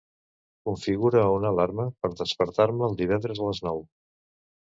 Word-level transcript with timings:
Configura 0.67 1.25
una 1.33 1.51
alarma 1.55 1.85
per 2.05 2.11
despertar-me 2.21 2.87
el 2.89 2.97
divendres 3.05 3.43
a 3.45 3.51
les 3.51 3.63
nou. 3.67 3.85